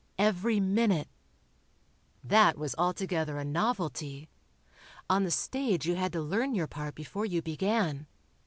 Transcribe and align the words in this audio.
Every 0.17 0.59
minute. 0.59 1.09
That 2.23 2.57
was 2.57 2.73
altogether 2.75 3.37
a 3.37 3.45
novelty. 3.45 4.29
On 5.11 5.23
the 5.25 5.29
stage 5.29 5.85
you 5.85 5.93
had 5.95 6.11
to 6.13 6.21
learn 6.21 6.55
your 6.55 6.65
part 6.65 6.95
before 6.95 7.27
you 7.27 7.43
began. 7.43 8.07